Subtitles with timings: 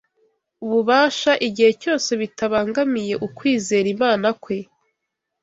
[0.63, 4.57] ububasha igihe cyose bitabangamiye ukwizera Imana kwe;